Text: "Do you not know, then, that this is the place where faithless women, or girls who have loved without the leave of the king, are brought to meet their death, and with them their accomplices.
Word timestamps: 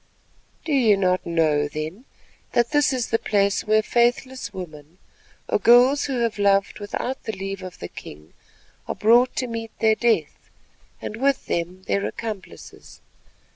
"Do 0.65 0.73
you 0.73 0.97
not 0.97 1.27
know, 1.27 1.67
then, 1.67 2.05
that 2.53 2.71
this 2.71 2.91
is 2.91 3.09
the 3.11 3.19
place 3.19 3.63
where 3.65 3.83
faithless 3.83 4.51
women, 4.51 4.97
or 5.47 5.59
girls 5.59 6.05
who 6.05 6.21
have 6.21 6.39
loved 6.39 6.79
without 6.79 7.21
the 7.25 7.33
leave 7.37 7.61
of 7.61 7.77
the 7.77 7.87
king, 7.87 8.33
are 8.87 8.95
brought 8.95 9.35
to 9.35 9.45
meet 9.45 9.69
their 9.77 9.93
death, 9.93 10.49
and 11.03 11.17
with 11.17 11.45
them 11.45 11.83
their 11.85 12.03
accomplices. 12.07 12.99